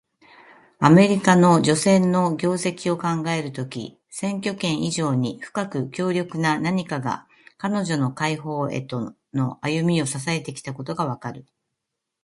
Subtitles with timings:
[0.79, 7.27] アメリカの女性の業績を考えるとき、選挙権以上に深く強力な何かが、
[7.59, 8.83] 彼女の解放へ
[9.35, 11.45] の歩みを支えてきたことがわかる。